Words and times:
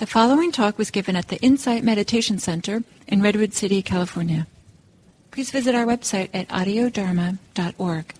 The 0.00 0.06
following 0.06 0.50
talk 0.50 0.78
was 0.78 0.90
given 0.90 1.14
at 1.14 1.28
the 1.28 1.36
Insight 1.42 1.84
Meditation 1.84 2.38
Center 2.38 2.84
in 3.06 3.20
Redwood 3.20 3.52
City, 3.52 3.82
California. 3.82 4.46
Please 5.30 5.50
visit 5.50 5.74
our 5.74 5.84
website 5.84 6.30
at 6.32 6.48
audiodharma.org. 6.48 8.14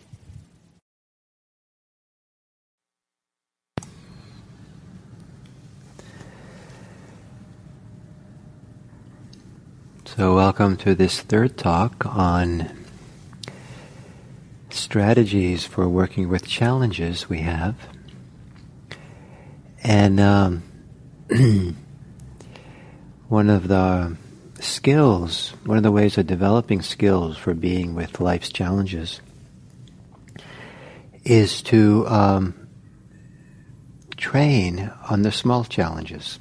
So, 10.05 10.35
welcome 10.35 10.77
to 10.77 10.95
this 10.95 11.21
third 11.23 11.57
talk 11.57 12.05
on 12.05 12.77
strategies 14.69 15.65
for 15.65 15.89
working 15.89 16.29
with 16.29 16.47
challenges 16.47 17.31
we 17.31 17.39
have. 17.39 17.75
And 19.83 20.21
um, 20.21 20.63
one 23.29 23.51
of 23.51 23.69
the 23.69 24.17
skills, 24.59 25.51
one 25.65 25.77
of 25.77 25.85
the 25.85 25.93
ways 25.93 26.19
of 26.19 26.27
developing 26.27 26.83
skills 26.83 27.37
for 27.37 27.55
being 27.55 27.95
with 27.95 28.21
life's 28.21 28.51
challenges 28.51 29.21
is 31.23 31.63
to 31.63 32.05
um, 32.09 32.69
train 34.17 34.91
on 35.09 35.23
the 35.23 35.31
small 35.31 35.63
challenges. 35.63 36.41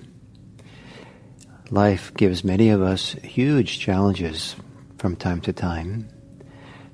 Life 1.69 2.11
gives 2.15 2.43
many 2.43 2.69
of 2.69 2.81
us 2.81 3.11
huge 3.11 3.79
challenges 3.79 4.55
from 4.97 5.15
time 5.15 5.41
to 5.41 5.53
time. 5.53 6.09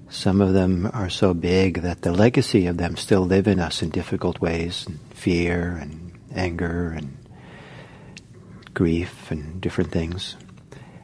Some 0.09 0.41
of 0.41 0.51
them 0.51 0.91
are 0.93 1.09
so 1.09 1.33
big 1.33 1.81
that 1.83 2.01
the 2.01 2.11
legacy 2.11 2.67
of 2.67 2.75
them 2.75 2.97
still 2.97 3.21
live 3.21 3.47
in 3.47 3.59
us 3.61 3.81
in 3.81 3.89
difficult 3.89 4.41
ways, 4.41 4.85
fear 5.11 5.77
and 5.77 6.11
anger 6.33 6.89
and 6.89 7.24
grief 8.75 9.31
and 9.31 9.59
different 9.59 9.91
things. 9.91 10.35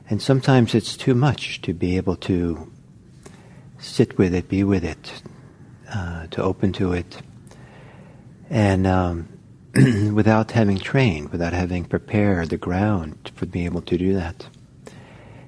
And 0.07 0.21
sometimes 0.21 0.75
it's 0.75 0.95
too 0.95 1.15
much 1.15 1.61
to 1.61 1.73
be 1.73 1.97
able 1.97 2.17
to 2.17 2.71
sit 3.79 4.17
with 4.17 4.35
it, 4.35 4.47
be 4.47 4.63
with 4.63 4.83
it, 4.83 5.23
uh, 5.91 6.27
to 6.27 6.43
open 6.43 6.73
to 6.73 6.93
it, 6.93 7.17
and 8.49 8.85
um, 8.85 9.29
without 10.13 10.51
having 10.51 10.77
trained, 10.77 11.29
without 11.29 11.53
having 11.53 11.85
prepared 11.85 12.49
the 12.49 12.57
ground 12.57 13.31
for 13.35 13.45
being 13.45 13.65
able 13.65 13.81
to 13.83 13.97
do 13.97 14.13
that. 14.13 14.45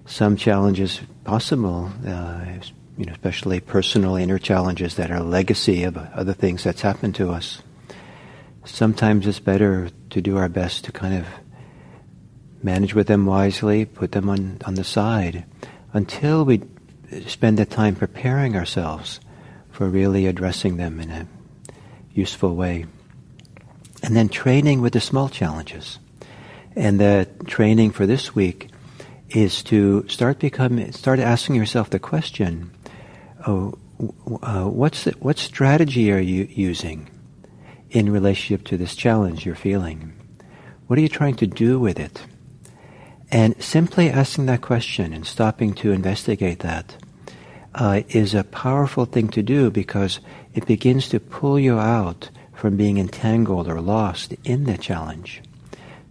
Some 0.05 0.37
challenges 0.37 1.01
possible, 1.25 1.91
uh, 2.07 2.45
you 2.97 3.05
know, 3.05 3.13
especially 3.13 3.59
personal 3.59 4.15
inner 4.15 4.39
challenges 4.39 4.95
that 4.95 5.11
are 5.11 5.19
legacy 5.19 5.83
of 5.83 5.97
other 5.97 6.33
things 6.33 6.63
that's 6.63 6.81
happened 6.81 7.15
to 7.15 7.31
us. 7.31 7.61
Sometimes 8.65 9.27
it's 9.27 9.39
better 9.39 9.89
to 10.09 10.21
do 10.21 10.37
our 10.37 10.47
best 10.47 10.85
to 10.85 10.93
kind 10.93 11.15
of 11.15 11.27
manage 12.63 12.93
with 12.93 13.07
them 13.07 13.25
wisely, 13.25 13.85
put 13.85 14.13
them 14.13 14.29
on, 14.29 14.57
on 14.65 14.75
the 14.75 14.83
side 14.83 15.45
until 15.91 16.45
we 16.45 16.61
spend 17.27 17.59
the 17.59 17.65
time 17.65 17.95
preparing 17.95 18.55
ourselves 18.55 19.19
for 19.71 19.87
really 19.87 20.25
addressing 20.25 20.77
them 20.77 20.99
in 20.99 21.09
a 21.09 21.27
useful 22.13 22.55
way. 22.55 22.85
And 24.01 24.15
then 24.15 24.29
training 24.29 24.81
with 24.81 24.93
the 24.93 25.01
small 25.01 25.29
challenges. 25.29 25.99
And 26.75 26.99
the 26.99 27.27
training 27.45 27.91
for 27.91 28.05
this 28.05 28.35
week 28.35 28.69
is 29.29 29.63
to 29.63 30.07
start 30.07 30.39
becoming, 30.39 30.91
start 30.91 31.19
asking 31.19 31.55
yourself 31.55 31.89
the 31.89 31.99
question, 31.99 32.71
oh, 33.47 33.77
uh, 34.41 34.65
what's 34.65 35.05
the, 35.05 35.11
what 35.19 35.37
strategy 35.37 36.11
are 36.11 36.19
you 36.19 36.47
using 36.49 37.09
in 37.91 38.11
relationship 38.11 38.65
to 38.65 38.77
this 38.77 38.95
challenge 38.95 39.45
you're 39.45 39.55
feeling? 39.55 40.13
What 40.87 40.99
are 40.99 41.01
you 41.01 41.09
trying 41.09 41.35
to 41.35 41.47
do 41.47 41.79
with 41.79 41.99
it? 41.99 42.21
And 43.33 43.59
simply 43.61 44.11
asking 44.11 44.45
that 44.45 44.61
question 44.61 45.11
and 45.11 45.25
stopping 45.25 45.73
to 45.81 45.91
investigate 45.91 46.59
that 46.59 46.95
uh, 47.73 48.03
is 48.09 48.35
a 48.35 48.43
powerful 48.43 49.05
thing 49.05 49.27
to 49.29 49.41
do 49.41 49.71
because 49.71 50.19
it 50.53 50.67
begins 50.67 51.09
to 51.09 51.19
pull 51.19 51.59
you 51.59 51.79
out 51.79 52.29
from 52.53 52.77
being 52.77 52.99
entangled 52.99 53.67
or 53.67 53.81
lost 53.81 54.35
in 54.43 54.65
the 54.65 54.77
challenge. 54.77 55.41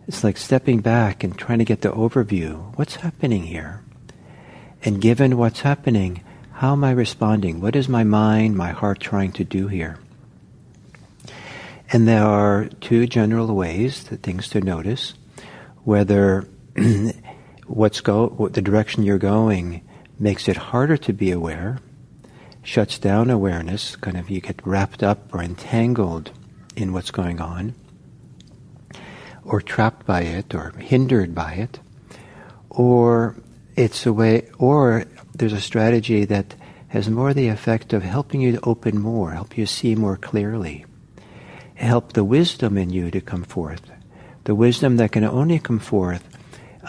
It's 0.08 0.24
like 0.24 0.36
stepping 0.36 0.80
back 0.80 1.22
and 1.22 1.38
trying 1.38 1.60
to 1.60 1.64
get 1.64 1.82
the 1.82 1.92
overview. 1.92 2.76
What's 2.76 2.96
happening 2.96 3.44
here? 3.44 3.84
And 4.82 5.00
given 5.00 5.38
what's 5.38 5.60
happening, 5.60 6.24
how 6.54 6.72
am 6.72 6.82
I 6.82 6.90
responding? 6.90 7.60
What 7.60 7.76
is 7.76 7.88
my 7.88 8.02
mind, 8.02 8.56
my 8.56 8.72
heart 8.72 8.98
trying 8.98 9.30
to 9.34 9.44
do 9.44 9.68
here? 9.68 10.00
And 11.92 12.08
there 12.08 12.24
are 12.24 12.68
two 12.80 13.06
general 13.06 13.54
ways, 13.54 14.02
the 14.02 14.16
things 14.16 14.48
to 14.48 14.60
notice, 14.60 15.14
whether 15.84 16.48
what's 17.66 18.00
go 18.00 18.28
what 18.28 18.54
the 18.54 18.62
direction 18.62 19.02
you're 19.02 19.18
going 19.18 19.82
makes 20.18 20.48
it 20.48 20.56
harder 20.56 20.96
to 20.96 21.12
be 21.12 21.30
aware, 21.30 21.78
shuts 22.62 22.98
down 22.98 23.28
awareness, 23.28 23.96
kind 23.96 24.16
of 24.16 24.30
you 24.30 24.40
get 24.40 24.64
wrapped 24.66 25.02
up 25.02 25.34
or 25.34 25.42
entangled 25.42 26.30
in 26.76 26.92
what's 26.92 27.10
going 27.10 27.40
on, 27.40 27.74
or 29.44 29.60
trapped 29.60 30.06
by 30.06 30.22
it, 30.22 30.54
or 30.54 30.70
hindered 30.78 31.34
by 31.34 31.54
it, 31.54 31.80
or 32.70 33.36
it's 33.76 34.06
a 34.06 34.12
way, 34.12 34.48
or 34.58 35.04
there's 35.34 35.52
a 35.52 35.60
strategy 35.60 36.24
that 36.24 36.54
has 36.88 37.08
more 37.08 37.34
the 37.34 37.48
effect 37.48 37.92
of 37.92 38.02
helping 38.02 38.40
you 38.40 38.52
to 38.52 38.64
open 38.64 38.98
more, 38.98 39.32
help 39.32 39.58
you 39.58 39.66
see 39.66 39.94
more 39.94 40.16
clearly, 40.16 40.84
help 41.74 42.12
the 42.12 42.24
wisdom 42.24 42.78
in 42.78 42.90
you 42.90 43.10
to 43.10 43.20
come 43.20 43.42
forth, 43.42 43.90
the 44.44 44.54
wisdom 44.54 44.96
that 44.98 45.12
can 45.12 45.24
only 45.24 45.58
come 45.58 45.78
forth 45.78 46.38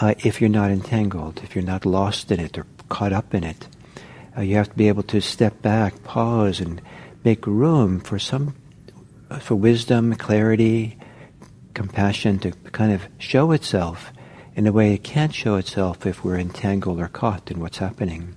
uh, 0.02 0.16
if 0.20 0.42
you're 0.42 0.50
not 0.50 0.72
entangled, 0.72 1.42
if 1.44 1.56
you're 1.56 1.64
not 1.64 1.86
lost 1.86 2.32
in 2.32 2.40
it 2.40 2.58
or 2.58 2.66
caught 2.90 3.14
up 3.14 3.34
in 3.34 3.44
it. 3.44 3.68
Uh, 4.38 4.42
you 4.42 4.56
have 4.56 4.70
to 4.70 4.76
be 4.76 4.88
able 4.88 5.04
to 5.04 5.22
step 5.22 5.62
back, 5.62 6.04
pause, 6.04 6.60
and 6.60 6.82
make 7.24 7.46
room 7.46 8.00
for 8.00 8.18
some, 8.18 8.56
for 9.40 9.56
wisdom, 9.56 10.16
clarity, 10.16 10.98
compassion 11.74 12.40
to 12.40 12.52
kind 12.72 12.92
of 12.92 13.08
show 13.18 13.52
itself 13.52 14.12
in 14.56 14.68
a 14.68 14.72
way 14.72 14.94
it 14.94 15.04
can't 15.04 15.34
show 15.34 15.56
itself 15.56 16.06
if 16.06 16.24
we're 16.24 16.38
entangled 16.38 17.00
or 17.00 17.08
caught 17.08 17.50
in 17.50 17.60
what's 17.60 17.80
happening. 17.80 18.36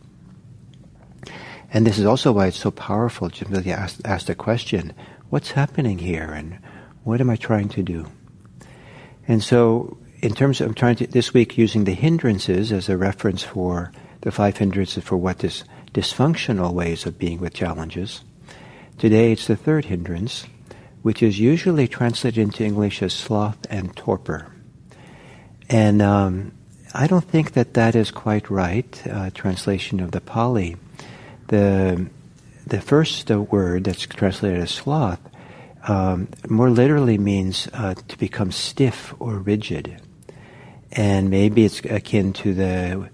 And 1.72 1.86
this 1.86 1.98
is 1.98 2.06
also 2.06 2.32
why 2.32 2.46
it's 2.46 2.58
so 2.58 2.70
powerful 2.70 3.28
to 3.28 3.44
really 3.46 3.72
ask, 3.72 4.00
ask 4.04 4.26
the 4.26 4.34
question, 4.34 4.94
what's 5.28 5.50
happening 5.50 5.98
here 5.98 6.32
and 6.32 6.58
what 7.04 7.20
am 7.20 7.28
I 7.28 7.36
trying 7.36 7.68
to 7.70 7.82
do? 7.82 8.06
And 9.28 9.42
so 9.42 9.98
in 10.22 10.34
terms 10.34 10.60
of 10.60 10.68
I'm 10.68 10.74
trying 10.74 10.96
to 10.96 11.06
this 11.06 11.34
week 11.34 11.58
using 11.58 11.84
the 11.84 11.94
hindrances 11.94 12.72
as 12.72 12.88
a 12.88 12.96
reference 12.96 13.42
for 13.42 13.92
the 14.22 14.32
five 14.32 14.56
hindrances 14.56 15.04
for 15.04 15.16
what 15.16 15.44
is 15.44 15.64
dysfunctional 15.92 16.72
ways 16.72 17.06
of 17.06 17.18
being 17.18 17.40
with 17.40 17.54
challenges. 17.54 18.22
Today 18.98 19.32
it's 19.32 19.46
the 19.46 19.56
third 19.56 19.86
hindrance, 19.86 20.46
which 21.02 21.22
is 21.22 21.38
usually 21.38 21.86
translated 21.86 22.42
into 22.42 22.64
English 22.64 23.02
as 23.02 23.12
sloth 23.12 23.66
and 23.70 23.94
torpor. 23.94 24.52
And 25.68 26.00
um, 26.00 26.52
I 26.94 27.06
don't 27.06 27.24
think 27.24 27.52
that 27.52 27.74
that 27.74 27.94
is 27.94 28.10
quite 28.10 28.50
right 28.50 29.02
uh, 29.06 29.30
translation 29.30 30.00
of 30.00 30.12
the 30.12 30.20
Pali. 30.20 30.76
The 31.48 32.08
the 32.66 32.80
first 32.80 33.30
uh, 33.30 33.40
word 33.40 33.84
that's 33.84 34.00
translated 34.00 34.60
as 34.60 34.72
sloth 34.72 35.20
um, 35.86 36.28
more 36.48 36.68
literally 36.70 37.16
means 37.16 37.68
uh, 37.72 37.94
to 38.08 38.18
become 38.18 38.50
stiff 38.50 39.14
or 39.20 39.38
rigid 39.38 40.00
and 40.96 41.28
maybe 41.28 41.64
it's 41.64 41.80
akin 41.84 42.32
to 42.32 42.54
the 42.54 43.10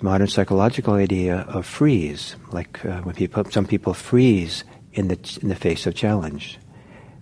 modern 0.00 0.26
psychological 0.26 0.94
idea 0.94 1.40
of 1.48 1.66
freeze, 1.66 2.36
like 2.52 2.84
uh, 2.84 3.02
when 3.02 3.14
people, 3.14 3.44
some 3.50 3.66
people 3.66 3.92
freeze 3.92 4.64
in 4.92 5.08
the 5.08 5.38
in 5.42 5.48
the 5.48 5.54
face 5.54 5.86
of 5.86 5.94
challenge, 5.94 6.58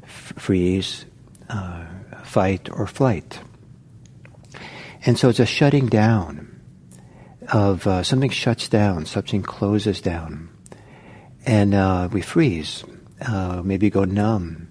F- 0.04 0.32
freeze, 0.36 1.04
uh, 1.48 1.84
fight 2.22 2.70
or 2.70 2.86
flight, 2.86 3.40
and 5.04 5.18
so 5.18 5.28
it's 5.28 5.40
a 5.40 5.46
shutting 5.46 5.86
down 5.86 6.60
of 7.52 7.86
uh, 7.86 8.02
something 8.02 8.30
shuts 8.30 8.68
down, 8.68 9.06
something 9.06 9.42
closes 9.42 10.00
down, 10.00 10.48
and 11.44 11.74
uh, 11.74 12.08
we 12.12 12.20
freeze, 12.20 12.84
uh, 13.22 13.60
maybe 13.64 13.90
go 13.90 14.04
numb, 14.04 14.68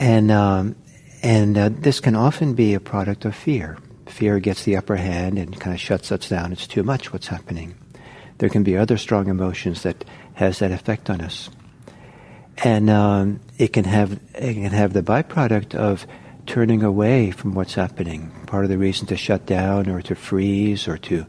and 0.00 0.32
um, 0.32 0.74
and 1.22 1.56
uh, 1.56 1.68
this 1.72 2.00
can 2.00 2.16
often 2.16 2.54
be 2.54 2.74
a 2.74 2.80
product 2.80 3.24
of 3.24 3.34
fear 3.34 3.78
fear 4.14 4.38
gets 4.38 4.62
the 4.62 4.76
upper 4.76 4.94
hand 4.94 5.38
and 5.38 5.58
kind 5.58 5.74
of 5.74 5.80
shuts 5.80 6.12
us 6.12 6.28
down. 6.28 6.52
It's 6.52 6.68
too 6.68 6.84
much 6.84 7.12
what's 7.12 7.26
happening. 7.26 7.74
There 8.38 8.48
can 8.48 8.62
be 8.62 8.76
other 8.76 8.96
strong 8.96 9.28
emotions 9.28 9.82
that 9.82 10.04
has 10.34 10.60
that 10.60 10.70
effect 10.70 11.10
on 11.10 11.20
us, 11.20 11.50
and 12.58 12.88
um, 12.90 13.40
it 13.58 13.72
can 13.72 13.84
have 13.84 14.12
it 14.34 14.54
can 14.54 14.70
have 14.70 14.92
the 14.92 15.02
byproduct 15.02 15.74
of 15.74 16.06
turning 16.46 16.82
away 16.82 17.32
from 17.32 17.54
what's 17.54 17.74
happening. 17.74 18.30
Part 18.46 18.64
of 18.64 18.70
the 18.70 18.78
reason 18.78 19.06
to 19.08 19.16
shut 19.16 19.46
down 19.46 19.88
or 19.88 20.00
to 20.02 20.14
freeze 20.14 20.86
or 20.86 20.98
to 20.98 21.26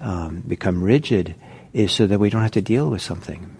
um, 0.00 0.42
become 0.46 0.82
rigid 0.82 1.34
is 1.72 1.92
so 1.92 2.06
that 2.06 2.20
we 2.20 2.30
don't 2.30 2.42
have 2.42 2.50
to 2.52 2.62
deal 2.62 2.90
with 2.90 3.02
something. 3.02 3.56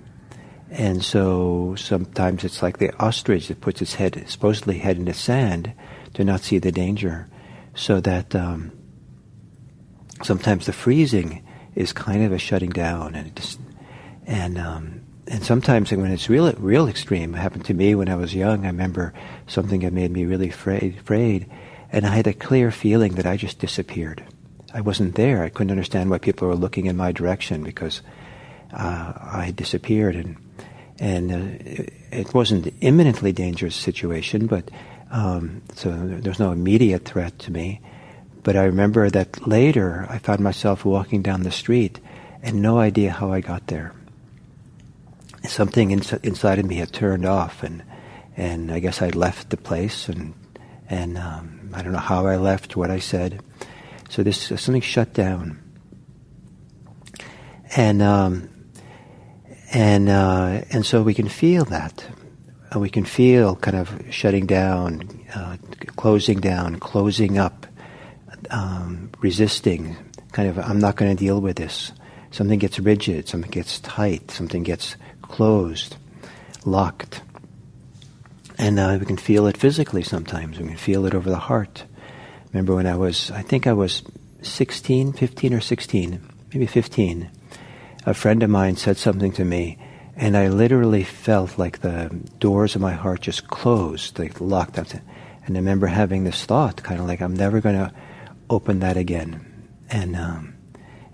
And 0.70 1.02
so 1.04 1.74
sometimes 1.76 2.44
it's 2.44 2.62
like 2.62 2.78
the 2.78 2.94
ostrich 3.02 3.48
that 3.48 3.60
puts 3.60 3.82
its 3.82 3.94
head, 3.94 4.22
supposedly 4.28 4.78
head 4.78 4.96
in 4.96 5.06
the 5.06 5.14
sand, 5.14 5.72
to 6.14 6.24
not 6.24 6.40
see 6.40 6.58
the 6.58 6.72
danger 6.72 7.26
so 7.74 8.00
that 8.00 8.34
um, 8.34 8.72
sometimes 10.22 10.66
the 10.66 10.72
freezing 10.72 11.44
is 11.74 11.92
kind 11.92 12.24
of 12.24 12.32
a 12.32 12.38
shutting 12.38 12.70
down, 12.70 13.14
and 13.14 13.34
just, 13.36 13.60
and 14.26 14.58
um, 14.58 15.00
and 15.28 15.44
sometimes 15.44 15.92
when 15.92 16.10
it's 16.10 16.28
real 16.28 16.52
real 16.54 16.88
extreme, 16.88 17.34
it 17.34 17.38
happened 17.38 17.64
to 17.66 17.74
me 17.74 17.94
when 17.94 18.08
I 18.08 18.16
was 18.16 18.34
young. 18.34 18.64
I 18.64 18.68
remember 18.68 19.14
something 19.46 19.80
that 19.80 19.92
made 19.92 20.10
me 20.10 20.24
really 20.24 20.48
afraid, 20.48 20.98
afraid, 20.98 21.50
and 21.92 22.06
I 22.06 22.10
had 22.10 22.26
a 22.26 22.32
clear 22.32 22.70
feeling 22.70 23.14
that 23.14 23.26
I 23.26 23.36
just 23.36 23.58
disappeared. 23.58 24.24
I 24.72 24.80
wasn't 24.80 25.14
there. 25.14 25.42
I 25.42 25.48
couldn't 25.48 25.72
understand 25.72 26.10
why 26.10 26.18
people 26.18 26.48
were 26.48 26.54
looking 26.54 26.86
in 26.86 26.96
my 26.96 27.12
direction 27.12 27.62
because 27.62 28.02
uh, 28.72 29.12
I 29.16 29.44
had 29.46 29.56
disappeared, 29.56 30.16
and 30.16 30.36
and 30.98 31.32
uh, 31.32 31.64
it, 31.64 31.92
it 32.12 32.34
wasn't 32.34 32.66
an 32.66 32.76
imminently 32.80 33.32
dangerous 33.32 33.76
situation, 33.76 34.46
but 34.46 34.70
um, 35.10 35.62
so 35.74 35.90
there's 35.90 36.38
no 36.38 36.52
immediate 36.52 37.04
threat 37.04 37.38
to 37.40 37.52
me. 37.52 37.80
But 38.42 38.56
I 38.56 38.64
remember 38.64 39.10
that 39.10 39.46
later 39.46 40.06
I 40.08 40.18
found 40.18 40.40
myself 40.40 40.84
walking 40.84 41.20
down 41.22 41.42
the 41.42 41.50
street 41.50 42.00
and 42.42 42.62
no 42.62 42.78
idea 42.78 43.10
how 43.10 43.32
I 43.32 43.40
got 43.40 43.66
there. 43.66 43.92
Something 45.44 45.90
ins- 45.90 46.12
inside 46.12 46.58
of 46.58 46.66
me 46.66 46.76
had 46.76 46.92
turned 46.92 47.26
off, 47.26 47.62
and 47.62 47.82
and 48.36 48.70
I 48.70 48.78
guess 48.78 49.02
I 49.02 49.08
left 49.10 49.50
the 49.50 49.56
place, 49.56 50.08
and 50.08 50.34
and 50.88 51.18
um, 51.18 51.70
I 51.74 51.82
don't 51.82 51.92
know 51.92 51.98
how 51.98 52.26
I 52.26 52.36
left, 52.36 52.76
what 52.76 52.90
I 52.90 52.98
said. 52.98 53.42
So 54.08 54.22
this 54.22 54.38
something 54.38 54.80
shut 54.80 55.12
down, 55.14 55.58
and 57.76 58.02
um, 58.02 58.48
and 59.72 60.08
uh, 60.08 60.62
and 60.70 60.84
so 60.84 61.02
we 61.02 61.14
can 61.14 61.28
feel 61.28 61.64
that. 61.66 62.04
Uh, 62.74 62.78
we 62.78 62.88
can 62.88 63.04
feel 63.04 63.56
kind 63.56 63.76
of 63.76 64.02
shutting 64.10 64.46
down, 64.46 65.02
uh, 65.34 65.56
closing 65.96 66.40
down, 66.40 66.78
closing 66.78 67.38
up, 67.38 67.66
um, 68.50 69.10
resisting. 69.20 69.96
Kind 70.32 70.48
of, 70.48 70.58
I'm 70.58 70.78
not 70.78 70.96
going 70.96 71.14
to 71.14 71.18
deal 71.18 71.40
with 71.40 71.56
this. 71.56 71.92
Something 72.30 72.58
gets 72.58 72.78
rigid. 72.78 73.28
Something 73.28 73.50
gets 73.50 73.80
tight. 73.80 74.30
Something 74.30 74.62
gets 74.62 74.96
closed, 75.22 75.96
locked. 76.64 77.22
And 78.56 78.78
uh, 78.78 78.98
we 79.00 79.06
can 79.06 79.16
feel 79.16 79.46
it 79.46 79.56
physically 79.56 80.02
sometimes. 80.02 80.58
We 80.58 80.68
can 80.68 80.76
feel 80.76 81.06
it 81.06 81.14
over 81.14 81.28
the 81.28 81.38
heart. 81.38 81.84
Remember 82.52 82.74
when 82.74 82.86
I 82.86 82.96
was, 82.96 83.30
I 83.30 83.42
think 83.42 83.66
I 83.66 83.72
was 83.72 84.02
16, 84.42 85.14
15 85.14 85.54
or 85.54 85.60
16, 85.60 86.20
maybe 86.52 86.66
15 86.66 87.30
a 88.06 88.14
friend 88.14 88.42
of 88.42 88.50
mine 88.50 88.76
said 88.76 88.96
something 88.96 89.32
to 89.32 89.44
me, 89.44 89.78
and 90.20 90.36
I 90.36 90.48
literally 90.48 91.02
felt 91.02 91.58
like 91.58 91.80
the 91.80 92.10
doors 92.38 92.74
of 92.74 92.82
my 92.82 92.92
heart 92.92 93.22
just 93.22 93.48
closed, 93.48 94.18
like 94.18 94.38
locked 94.38 94.78
up. 94.78 94.86
And 94.92 95.56
I 95.56 95.60
remember 95.60 95.86
having 95.86 96.24
this 96.24 96.44
thought, 96.44 96.82
kind 96.82 97.00
of 97.00 97.06
like, 97.06 97.22
I'm 97.22 97.32
never 97.32 97.62
going 97.62 97.76
to 97.76 97.90
open 98.50 98.80
that 98.80 98.98
again. 98.98 99.70
And 99.88 100.14
um, 100.14 100.54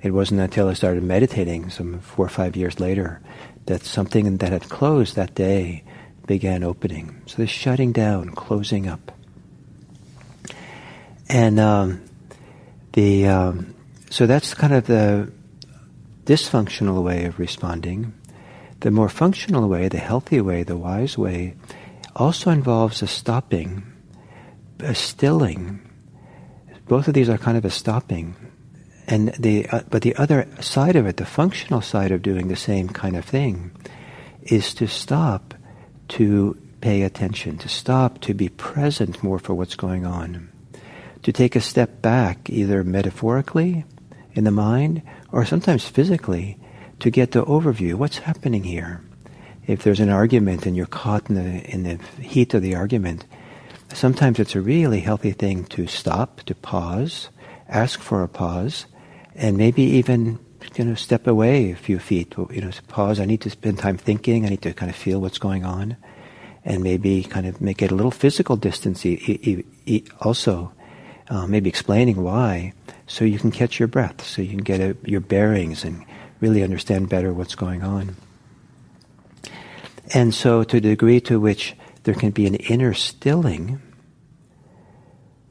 it 0.02 0.10
wasn't 0.10 0.40
until 0.40 0.68
I 0.68 0.72
started 0.72 1.04
meditating, 1.04 1.70
some 1.70 2.00
four 2.00 2.26
or 2.26 2.28
five 2.28 2.56
years 2.56 2.80
later, 2.80 3.20
that 3.66 3.84
something 3.84 4.38
that 4.38 4.50
had 4.50 4.68
closed 4.68 5.14
that 5.14 5.36
day 5.36 5.84
began 6.26 6.64
opening. 6.64 7.22
So 7.26 7.36
this 7.36 7.50
shutting 7.50 7.92
down, 7.92 8.30
closing 8.30 8.88
up. 8.88 9.12
And 11.28 11.60
um, 11.60 12.02
the 12.94 13.28
um, 13.28 13.76
so 14.10 14.26
that's 14.26 14.52
kind 14.54 14.74
of 14.74 14.88
the 14.88 15.30
dysfunctional 16.24 17.04
way 17.04 17.26
of 17.26 17.38
responding. 17.38 18.12
The 18.80 18.90
more 18.90 19.08
functional 19.08 19.68
way, 19.68 19.88
the 19.88 19.98
healthy 19.98 20.40
way, 20.40 20.62
the 20.62 20.76
wise 20.76 21.16
way, 21.16 21.54
also 22.14 22.50
involves 22.50 23.02
a 23.02 23.06
stopping, 23.06 23.84
a 24.80 24.94
stilling. 24.94 25.80
Both 26.86 27.08
of 27.08 27.14
these 27.14 27.28
are 27.28 27.38
kind 27.38 27.56
of 27.56 27.64
a 27.64 27.70
stopping. 27.70 28.36
And 29.08 29.28
the, 29.38 29.66
uh, 29.68 29.82
but 29.88 30.02
the 30.02 30.16
other 30.16 30.48
side 30.60 30.96
of 30.96 31.06
it, 31.06 31.16
the 31.16 31.26
functional 31.26 31.80
side 31.80 32.10
of 32.10 32.22
doing 32.22 32.48
the 32.48 32.56
same 32.56 32.88
kind 32.88 33.16
of 33.16 33.24
thing, 33.24 33.70
is 34.42 34.74
to 34.74 34.86
stop 34.86 35.54
to 36.08 36.60
pay 36.80 37.02
attention, 37.02 37.58
to 37.58 37.68
stop 37.68 38.20
to 38.20 38.34
be 38.34 38.48
present 38.48 39.22
more 39.22 39.38
for 39.38 39.54
what's 39.54 39.76
going 39.76 40.06
on, 40.06 40.48
to 41.22 41.32
take 41.32 41.56
a 41.56 41.60
step 41.60 42.02
back, 42.02 42.48
either 42.50 42.84
metaphorically 42.84 43.84
in 44.34 44.44
the 44.44 44.50
mind 44.50 45.02
or 45.32 45.44
sometimes 45.44 45.88
physically, 45.88 46.58
to 47.00 47.10
get 47.10 47.32
the 47.32 47.44
overview. 47.44 47.94
What's 47.94 48.18
happening 48.18 48.64
here? 48.64 49.02
If 49.66 49.82
there's 49.82 50.00
an 50.00 50.10
argument 50.10 50.66
and 50.66 50.76
you're 50.76 50.86
caught 50.86 51.28
in 51.28 51.34
the, 51.34 51.70
in 51.70 51.82
the 51.82 52.22
heat 52.22 52.54
of 52.54 52.62
the 52.62 52.76
argument, 52.76 53.26
sometimes 53.92 54.38
it's 54.38 54.54
a 54.54 54.60
really 54.60 55.00
healthy 55.00 55.32
thing 55.32 55.64
to 55.66 55.86
stop, 55.86 56.42
to 56.42 56.54
pause, 56.54 57.28
ask 57.68 58.00
for 58.00 58.22
a 58.22 58.28
pause, 58.28 58.86
and 59.34 59.56
maybe 59.56 59.82
even 59.82 60.38
you 60.76 60.84
know, 60.84 60.94
step 60.94 61.26
away 61.26 61.72
a 61.72 61.76
few 61.76 61.98
feet. 61.98 62.34
You 62.50 62.60
know, 62.60 62.70
pause. 62.88 63.20
I 63.20 63.24
need 63.24 63.40
to 63.42 63.50
spend 63.50 63.78
time 63.78 63.98
thinking. 63.98 64.46
I 64.46 64.50
need 64.50 64.62
to 64.62 64.72
kind 64.72 64.90
of 64.90 64.96
feel 64.96 65.20
what's 65.20 65.38
going 65.38 65.64
on, 65.64 65.96
and 66.64 66.82
maybe 66.82 67.22
kind 67.22 67.46
of 67.46 67.60
make 67.60 67.82
it 67.82 67.90
a 67.90 67.94
little 67.94 68.10
physical 68.10 68.56
distance. 68.56 69.04
Also, 70.20 70.72
uh, 71.28 71.46
maybe 71.46 71.68
explaining 71.68 72.22
why, 72.22 72.72
so 73.06 73.24
you 73.24 73.38
can 73.38 73.50
catch 73.50 73.78
your 73.78 73.88
breath, 73.88 74.24
so 74.24 74.42
you 74.42 74.50
can 74.50 74.58
get 74.58 74.80
a, 74.80 74.96
your 75.04 75.20
bearings 75.20 75.84
and 75.84 76.04
really 76.40 76.62
understand 76.62 77.08
better 77.08 77.32
what's 77.32 77.54
going 77.54 77.82
on. 77.82 78.16
And 80.14 80.34
so, 80.34 80.62
to 80.62 80.80
the 80.80 80.90
degree 80.90 81.20
to 81.22 81.40
which 81.40 81.74
there 82.04 82.14
can 82.14 82.30
be 82.30 82.46
an 82.46 82.54
inner 82.54 82.94
stilling, 82.94 83.80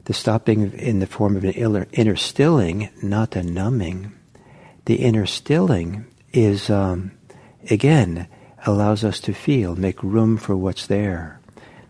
the 0.04 0.14
stopping 0.14 0.72
in 0.72 1.00
the 1.00 1.06
form 1.06 1.36
of 1.36 1.44
an 1.44 1.52
inner, 1.52 2.16
stilling, 2.16 2.88
not 3.02 3.36
a 3.36 3.42
numbing, 3.42 4.12
the 4.86 4.96
inner 4.96 5.26
stilling 5.26 6.06
is, 6.32 6.70
um, 6.70 7.10
again, 7.70 8.28
allows 8.64 9.04
us 9.04 9.20
to 9.20 9.34
feel, 9.34 9.76
make 9.76 10.02
room 10.02 10.36
for 10.36 10.56
what's 10.56 10.86
there. 10.86 11.40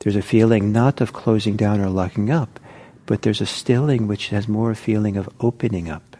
There's 0.01 0.17
a 0.17 0.23
feeling 0.23 0.73
not 0.73 1.01
of 1.01 1.13
closing 1.13 1.57
down 1.57 1.81
or 1.81 1.91
locking 1.91 2.31
up, 2.31 2.59
but 3.07 3.23
there's 3.23 3.41
a 3.41 3.47
stilling 3.47 4.09
which 4.09 4.29
has 4.29 4.49
more 4.49 4.71
a 4.71 4.77
feeling 4.77 5.17
of 5.17 5.29
opening 5.41 5.89
up, 5.89 6.17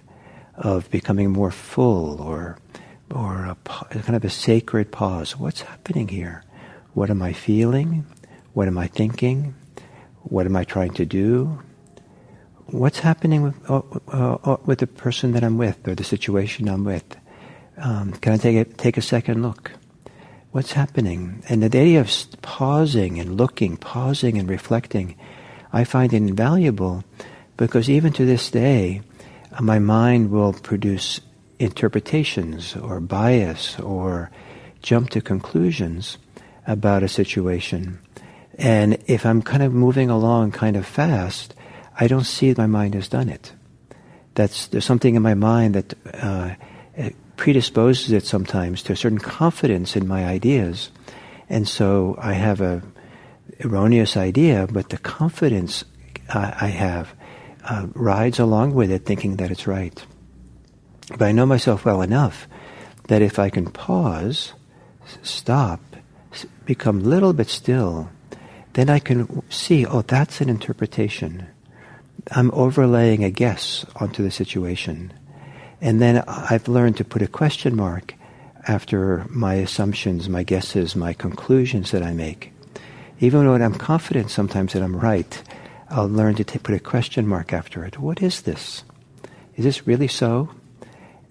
of 0.55 0.91
becoming 0.91 1.31
more 1.31 1.51
full, 1.51 2.21
or 2.21 2.59
or 3.11 3.45
a, 3.45 3.57
kind 3.65 4.17
of 4.17 4.25
a 4.25 4.31
sacred 4.31 4.91
pause. 4.91 5.37
What's 5.37 5.63
happening 5.63 6.09
here? 6.09 6.45
What 6.95 7.11
am 7.11 7.23
I 7.23 7.33
feeling? 7.33 8.07
What 8.53 8.69
am 8.69 8.79
I 8.79 8.87
thinking? 8.87 9.55
What 10.23 10.47
am 10.47 10.57
I 10.57 10.65
trying 10.65 10.95
to 10.95 11.05
do? 11.05 11.63
What's 12.67 12.99
happening 12.99 13.43
with, 13.43 13.71
uh, 13.71 13.83
uh, 14.09 14.39
uh 14.43 14.57
with 14.65 14.81
the 14.81 14.87
person 14.87 15.33
that 15.33 15.45
I'm 15.45 15.59
with 15.59 15.87
or 15.87 15.95
the 15.95 16.05
situation 16.05 16.69
I'm 16.69 16.85
with? 16.85 17.17
Um, 17.79 18.13
can 18.13 18.33
I 18.33 18.37
take 18.39 18.57
a, 18.57 18.65
take 18.65 18.97
a 18.97 19.03
second 19.03 19.43
look? 19.43 19.73
What's 20.51 20.73
happening? 20.73 21.43
And 21.49 21.63
the 21.63 21.67
idea 21.67 22.01
of 22.01 22.11
pausing 22.43 23.21
and 23.21 23.37
looking, 23.37 23.77
pausing 23.77 24.39
and 24.39 24.49
reflecting 24.49 25.17
I 25.73 25.85
find 25.85 26.15
invaluable 26.15 27.05
because 27.59 27.91
even 27.91 28.13
to 28.15 28.25
this 28.25 28.51
day, 28.51 29.03
uh, 29.53 29.63
my 29.63 29.79
mind 29.79 30.31
will 30.31 30.55
produce 30.55 31.21
interpretations 31.59 32.77
or 32.77 33.01
bias 33.01 33.79
or 33.81 34.31
jump 34.83 35.11
to 35.11 35.21
conclusions 35.21 36.19
about 36.67 37.03
a 37.03 37.09
situation. 37.09 37.99
And 38.59 38.99
if 39.07 39.27
I'm 39.27 39.43
kind 39.43 39.63
of 39.63 39.73
moving 39.73 40.11
along 40.11 40.53
kind 40.53 40.77
of 40.77 40.87
fast, 40.87 41.55
I 41.99 42.07
don't 42.07 42.25
see 42.25 42.55
my 42.57 42.67
mind 42.67 42.95
has 42.95 43.09
done 43.09 43.29
it. 43.29 43.53
That's, 44.35 44.67
there's 44.69 44.85
something 44.85 45.15
in 45.15 45.23
my 45.23 45.35
mind 45.35 45.75
that 45.75 45.95
uh, 46.15 46.55
predisposes 47.37 48.13
it 48.13 48.25
sometimes 48.25 48.83
to 48.83 48.93
a 48.93 48.97
certain 48.97 49.19
confidence 49.19 49.97
in 49.97 50.09
my 50.09 50.27
ideas. 50.27 50.91
And 51.49 51.69
so 51.69 52.17
I 52.19 52.33
have 52.33 52.61
a 52.61 52.83
erroneous 53.65 54.17
idea, 54.17 54.67
but 54.71 54.89
the 54.89 54.99
confidence 54.99 55.85
I 56.29 56.69
have 56.69 57.15
uh, 57.65 57.87
rides 57.95 58.39
along 58.39 58.75
with 58.75 58.91
it, 58.91 59.05
thinking 59.05 59.37
that 59.37 59.51
it's 59.51 59.67
right. 59.67 60.05
But 61.11 61.23
I 61.23 61.33
know 61.33 61.47
myself 61.47 61.85
well 61.85 62.03
enough 62.03 62.49
that 63.09 63.23
if 63.23 63.39
I 63.39 63.51
can 63.51 63.71
pause, 63.71 64.53
stop, 65.23 65.81
become 66.65 67.01
a 67.01 67.05
little 67.05 67.33
bit 67.33 67.49
still, 67.49 68.11
then 68.73 68.91
I 68.91 68.99
can 68.99 69.43
see, 69.51 69.87
oh, 69.87 70.03
that's 70.03 70.41
an 70.41 70.49
interpretation. 70.49 71.47
I'm 72.33 72.51
overlaying 72.53 73.25
a 73.25 73.31
guess 73.31 73.87
onto 73.97 74.23
the 74.23 74.31
situation. 74.31 75.13
And 75.81 76.01
then 76.01 76.25
I've 76.27 76.69
learned 76.69 76.97
to 76.97 77.05
put 77.05 77.23
a 77.23 77.29
question 77.29 77.77
mark 77.77 78.15
after 78.67 79.27
my 79.31 79.55
assumptions, 79.55 80.29
my 80.29 80.43
guesses, 80.43 80.97
my 80.97 81.13
conclusions 81.13 81.93
that 81.93 82.03
I 82.03 82.13
make 82.13 82.53
even 83.21 83.51
when 83.51 83.63
I'm 83.63 83.75
confident 83.75 84.31
sometimes 84.31 84.73
that 84.73 84.83
I'm 84.83 84.97
right, 84.97 85.43
I'll 85.89 86.09
learn 86.09 86.35
to 86.37 86.45
t- 86.45 86.59
put 86.59 86.75
a 86.75 86.81
question 86.81 87.27
mark 87.27 87.53
after 87.53 87.85
it. 87.85 87.99
What 87.99 88.23
is 88.23 88.43
this? 88.43 88.85
Is 89.57 89.65
this 89.65 89.87
really 89.87 90.09
so? 90.09 90.51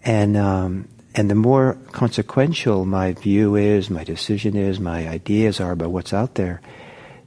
And 0.06 0.38
um, 0.38 0.88
and 1.16 1.30
the 1.30 1.36
more 1.36 1.78
consequential 1.92 2.86
my 2.86 3.14
view 3.14 3.56
is, 3.56 3.90
my 3.90 4.04
decision 4.04 4.56
is, 4.56 4.80
my 4.80 5.08
ideas 5.08 5.60
are 5.60 5.72
about 5.72 5.92
what's 5.92 6.14
out 6.14 6.36
there, 6.36 6.62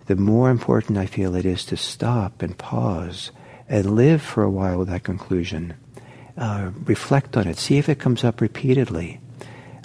the 0.06 0.16
more 0.16 0.50
important 0.50 0.98
I 0.98 1.06
feel 1.06 1.34
it 1.34 1.44
is 1.44 1.64
to 1.66 1.76
stop 1.76 2.42
and 2.42 2.56
pause 2.56 3.30
and 3.68 3.96
live 3.96 4.22
for 4.22 4.42
a 4.42 4.50
while 4.50 4.78
with 4.78 4.88
that 4.88 5.04
conclusion. 5.04 5.74
Uh, 6.36 6.70
reflect 6.84 7.36
on 7.36 7.48
it. 7.48 7.58
See 7.58 7.78
if 7.78 7.88
it 7.88 7.98
comes 7.98 8.24
up 8.24 8.40
repeatedly. 8.40 9.20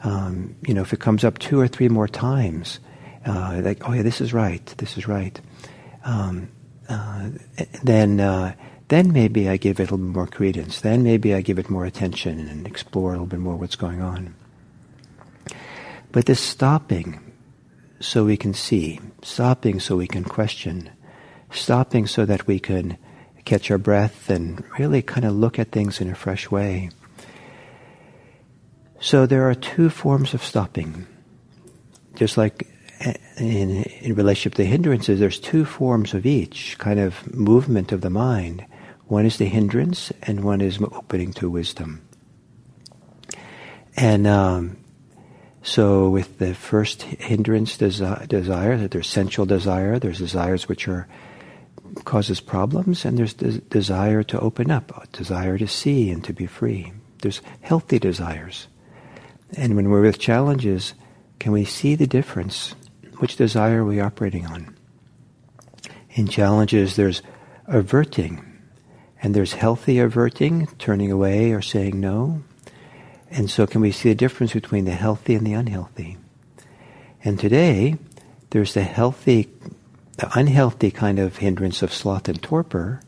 Um, 0.03 0.55
you 0.67 0.73
know, 0.73 0.81
if 0.81 0.93
it 0.93 0.99
comes 0.99 1.23
up 1.23 1.39
two 1.39 1.59
or 1.59 1.67
three 1.67 1.89
more 1.89 2.07
times, 2.07 2.79
uh, 3.25 3.61
like, 3.63 3.87
oh 3.87 3.93
yeah, 3.93 4.01
this 4.03 4.21
is 4.21 4.33
right, 4.33 4.65
this 4.77 4.97
is 4.97 5.07
right. 5.07 5.39
Um, 6.03 6.49
uh, 6.89 7.29
then, 7.83 8.19
uh, 8.19 8.53
then 8.89 9.13
maybe 9.13 9.49
I 9.49 9.57
give 9.57 9.79
it 9.79 9.89
a 9.89 9.95
little 9.95 9.97
more 9.99 10.27
credence. 10.27 10.81
Then 10.81 11.03
maybe 11.03 11.33
I 11.33 11.41
give 11.41 11.59
it 11.59 11.69
more 11.69 11.85
attention 11.85 12.39
and 12.39 12.67
explore 12.67 13.09
a 13.09 13.13
little 13.13 13.27
bit 13.27 13.39
more 13.39 13.55
what's 13.55 13.75
going 13.75 14.01
on. 14.01 14.35
But 16.11 16.25
this 16.25 16.39
stopping, 16.39 17.19
so 17.99 18.25
we 18.25 18.37
can 18.37 18.53
see, 18.53 18.99
stopping 19.21 19.79
so 19.79 19.95
we 19.95 20.07
can 20.07 20.23
question, 20.23 20.91
stopping 21.51 22.07
so 22.07 22.25
that 22.25 22.45
we 22.45 22.59
can 22.59 22.97
catch 23.45 23.71
our 23.71 23.77
breath 23.77 24.29
and 24.29 24.63
really 24.77 25.01
kind 25.01 25.25
of 25.25 25.33
look 25.33 25.59
at 25.59 25.71
things 25.71 25.99
in 25.99 26.09
a 26.09 26.15
fresh 26.15 26.51
way. 26.51 26.89
So 28.99 29.25
there 29.25 29.49
are 29.49 29.55
two 29.55 29.89
forms 29.89 30.33
of 30.33 30.43
stopping. 30.43 31.07
Just 32.15 32.37
like 32.37 32.67
in, 33.37 33.83
in 33.83 34.15
relationship 34.15 34.55
to 34.55 34.65
hindrances, 34.65 35.19
there's 35.19 35.39
two 35.39 35.65
forms 35.65 36.13
of 36.13 36.25
each 36.25 36.77
kind 36.77 36.99
of 36.99 37.33
movement 37.33 37.91
of 37.91 38.01
the 38.01 38.09
mind. 38.09 38.65
One 39.07 39.25
is 39.25 39.37
the 39.37 39.45
hindrance, 39.45 40.11
and 40.21 40.43
one 40.43 40.61
is 40.61 40.79
opening 40.81 41.33
to 41.33 41.49
wisdom. 41.49 42.01
And 43.95 44.25
um, 44.25 44.77
so, 45.61 46.09
with 46.09 46.39
the 46.39 46.55
first 46.55 47.03
hindrance 47.03 47.77
desi- 47.77 48.27
desire, 48.27 48.77
that 48.77 48.91
there's 48.91 49.07
sensual 49.07 49.45
desire, 49.45 49.99
there's 49.99 50.17
desires 50.17 50.67
which 50.67 50.87
are 50.87 51.07
causes 52.05 52.39
problems, 52.39 53.05
and 53.05 53.17
there's 53.17 53.33
des- 53.33 53.59
desire 53.59 54.23
to 54.23 54.39
open 54.39 54.71
up, 54.71 55.11
desire 55.11 55.57
to 55.57 55.67
see 55.67 56.09
and 56.09 56.23
to 56.23 56.33
be 56.33 56.47
free. 56.47 56.91
There's 57.21 57.41
healthy 57.61 57.99
desires, 57.99 58.67
and 59.55 59.75
when 59.75 59.89
we're 59.89 60.01
with 60.01 60.19
challenges, 60.19 60.93
can 61.39 61.51
we 61.51 61.65
see 61.65 61.95
the 61.95 62.07
difference? 62.07 62.75
Which 63.23 63.37
desire 63.37 63.83
are 63.83 63.85
we 63.85 64.01
operating 64.01 64.45
on? 64.47 64.75
In 66.11 66.27
challenges, 66.27 66.97
there's 66.97 67.21
averting, 67.67 68.43
and 69.21 69.33
there's 69.33 69.53
healthy 69.53 69.99
averting, 69.99 70.67
turning 70.77 71.09
away 71.09 71.53
or 71.53 71.61
saying 71.61 72.01
no. 72.01 72.43
And 73.31 73.49
so, 73.49 73.65
can 73.65 73.79
we 73.79 73.93
see 73.93 74.09
the 74.09 74.15
difference 74.15 74.51
between 74.51 74.83
the 74.83 74.91
healthy 74.91 75.35
and 75.35 75.47
the 75.47 75.53
unhealthy? 75.53 76.17
And 77.23 77.39
today, 77.39 77.95
there's 78.49 78.73
the 78.73 78.83
healthy, 78.83 79.47
the 80.17 80.29
unhealthy 80.37 80.91
kind 80.91 81.17
of 81.17 81.37
hindrance 81.37 81.81
of 81.81 81.93
sloth 81.93 82.27
and 82.27 82.43
torpor, 82.43 82.99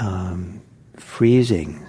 um, 0.00 0.62
freezing, 0.96 1.86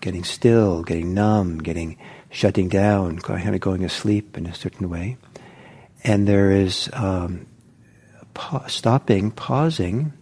getting 0.00 0.22
still, 0.22 0.84
getting 0.84 1.12
numb, 1.12 1.58
getting 1.58 1.98
shutting 2.30 2.68
down, 2.68 3.18
kind 3.18 3.52
of 3.52 3.60
going 3.60 3.82
asleep 3.82 4.38
in 4.38 4.46
a 4.46 4.54
certain 4.54 4.88
way. 4.88 5.16
And 6.04 6.26
there 6.26 6.50
is 6.50 6.90
um, 6.92 7.46
pa- 8.34 8.66
stopping, 8.66 9.30
pausing, 9.30 10.12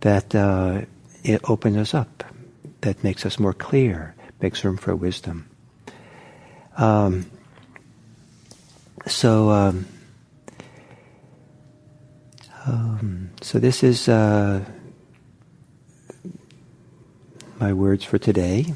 that 0.00 0.34
uh, 0.34 0.82
it 1.22 1.40
opens 1.48 1.76
us 1.76 1.94
up, 1.94 2.24
that 2.80 3.04
makes 3.04 3.24
us 3.24 3.38
more 3.38 3.52
clear, 3.54 4.14
makes 4.40 4.64
room 4.64 4.76
for 4.76 4.94
wisdom. 4.96 5.48
Um, 6.76 7.30
so, 9.06 9.50
um, 9.50 9.86
um, 12.66 13.30
so 13.40 13.58
this 13.58 13.82
is 13.82 14.08
uh, 14.08 14.64
my 17.60 17.72
words 17.72 18.04
for 18.04 18.18
today, 18.18 18.74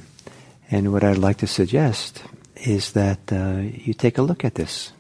and 0.71 0.93
what 0.93 1.03
I'd 1.03 1.19
like 1.19 1.39
to 1.39 1.47
suggest 1.47 2.23
is 2.57 2.93
that 2.93 3.33
uh, 3.33 3.63
you 3.63 3.95
take 3.95 4.19
a 4.19 4.23
look 4.23 4.45
at 4.45 4.55
this, 4.55 4.93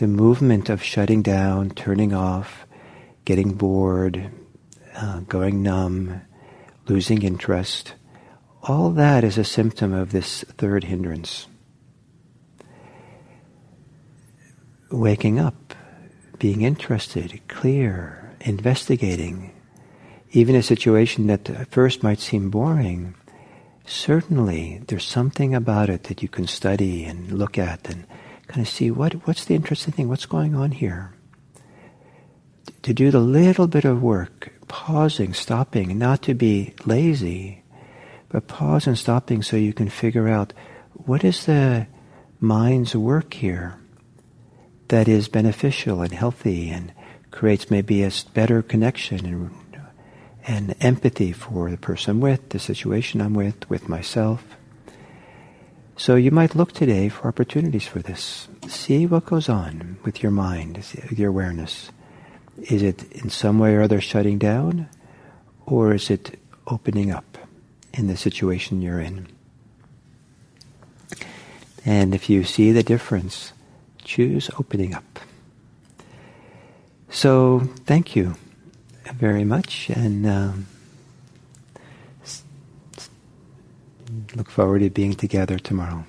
the 0.00 0.08
movement 0.08 0.68
of 0.68 0.82
shutting 0.82 1.22
down, 1.22 1.70
turning 1.70 2.12
off, 2.12 2.66
getting 3.24 3.54
bored, 3.54 4.30
uh, 4.96 5.20
going 5.20 5.62
numb, 5.62 6.20
losing 6.88 7.22
interest 7.22 7.94
all 8.62 8.90
that 8.90 9.24
is 9.24 9.38
a 9.38 9.44
symptom 9.44 9.94
of 9.94 10.12
this 10.12 10.44
third 10.58 10.84
hindrance. 10.84 11.46
Waking 14.90 15.38
up, 15.38 15.74
being 16.38 16.62
interested, 16.62 17.40
clear, 17.48 18.34
investigating, 18.40 19.54
even 20.32 20.54
a 20.54 20.62
situation 20.62 21.26
that 21.28 21.48
at 21.48 21.70
first 21.70 22.02
might 22.02 22.20
seem 22.20 22.50
boring, 22.50 23.14
certainly 23.86 24.82
there's 24.88 25.06
something 25.06 25.54
about 25.54 25.88
it 25.88 26.04
that 26.04 26.22
you 26.22 26.28
can 26.28 26.46
study 26.46 27.04
and 27.04 27.32
look 27.32 27.56
at 27.56 27.88
and 27.88 28.06
kind 28.50 28.66
of 28.66 28.68
see 28.68 28.90
what, 28.90 29.12
what's 29.28 29.44
the 29.44 29.54
interesting 29.54 29.92
thing, 29.92 30.08
what's 30.08 30.26
going 30.26 30.56
on 30.56 30.72
here. 30.72 31.14
To 32.82 32.92
do 32.92 33.12
the 33.12 33.20
little 33.20 33.68
bit 33.68 33.84
of 33.84 34.02
work, 34.02 34.52
pausing, 34.66 35.34
stopping, 35.34 35.96
not 35.96 36.22
to 36.22 36.34
be 36.34 36.74
lazy, 36.84 37.62
but 38.28 38.48
pause 38.48 38.88
and 38.88 38.98
stopping 38.98 39.42
so 39.42 39.56
you 39.56 39.72
can 39.72 39.88
figure 39.88 40.26
out 40.26 40.52
what 40.94 41.22
is 41.22 41.46
the 41.46 41.86
mind's 42.40 42.96
work 42.96 43.34
here 43.34 43.78
that 44.88 45.06
is 45.06 45.28
beneficial 45.28 46.02
and 46.02 46.12
healthy 46.12 46.70
and 46.70 46.92
creates 47.30 47.70
maybe 47.70 48.02
a 48.02 48.10
better 48.34 48.62
connection 48.62 49.26
and, 49.26 49.80
and 50.48 50.74
empathy 50.80 51.30
for 51.30 51.70
the 51.70 51.76
person 51.76 52.16
I'm 52.16 52.20
with, 52.20 52.48
the 52.48 52.58
situation 52.58 53.20
I'm 53.20 53.34
with, 53.34 53.70
with 53.70 53.88
myself. 53.88 54.42
So 56.00 56.16
you 56.16 56.30
might 56.30 56.54
look 56.54 56.72
today 56.72 57.10
for 57.10 57.28
opportunities 57.28 57.86
for 57.86 58.00
this. 58.00 58.48
See 58.68 59.06
what 59.06 59.26
goes 59.26 59.48
on 59.50 59.98
with 60.02 60.22
your 60.22 60.32
mind, 60.32 60.76
with 61.10 61.18
your 61.18 61.28
awareness. 61.28 61.90
Is 62.70 62.82
it 62.82 63.04
in 63.12 63.28
some 63.28 63.58
way 63.58 63.74
or 63.74 63.82
other 63.82 64.00
shutting 64.00 64.38
down, 64.38 64.88
or 65.66 65.92
is 65.92 66.08
it 66.08 66.40
opening 66.66 67.10
up? 67.10 67.30
in 67.92 68.06
the 68.06 68.16
situation 68.16 68.82
you're 68.82 69.00
in. 69.00 69.26
And 71.84 72.14
if 72.14 72.28
you 72.28 72.44
see 72.44 72.72
the 72.72 72.82
difference, 72.82 73.52
choose 74.04 74.50
opening 74.58 74.94
up. 74.94 75.20
So, 77.10 77.60
thank 77.86 78.14
you 78.14 78.36
very 79.14 79.44
much, 79.44 79.90
and 79.90 80.26
um, 80.26 80.66
look 84.34 84.50
forward 84.50 84.80
to 84.80 84.90
being 84.90 85.14
together 85.14 85.58
tomorrow. 85.58 86.04